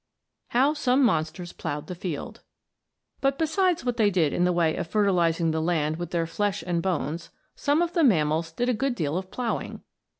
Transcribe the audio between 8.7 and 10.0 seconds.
good deal of ploughing.